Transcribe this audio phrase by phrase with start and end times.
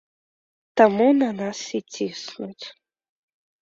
[0.81, 2.65] Таму на нас і ціснуць.